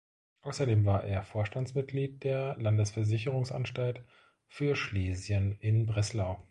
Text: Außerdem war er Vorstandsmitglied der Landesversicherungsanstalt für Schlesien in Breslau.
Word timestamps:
Außerdem 0.41 0.83
war 0.85 1.03
er 1.03 1.21
Vorstandsmitglied 1.21 2.23
der 2.23 2.55
Landesversicherungsanstalt 2.57 4.03
für 4.47 4.75
Schlesien 4.75 5.51
in 5.59 5.85
Breslau. 5.85 6.39